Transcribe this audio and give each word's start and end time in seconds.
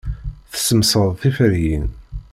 Tessemsad 0.51 1.11
tiferyin. 1.21 1.87